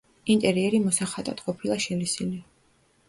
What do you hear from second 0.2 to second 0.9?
ინტერიერი